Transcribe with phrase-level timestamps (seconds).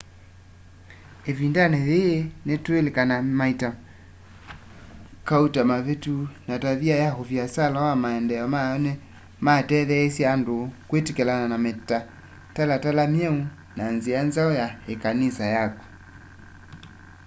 [1.31, 3.69] ivindani yii tuililikana maita
[5.27, 6.15] kauta mavitu
[6.47, 8.93] ma tavia ya uviasala na maendeeo mayo ni
[9.45, 10.57] mateetheisye andu
[10.89, 13.37] kwitikilana na mitalatala myeu
[13.77, 15.83] na nzia nzau ya ikanisa yaku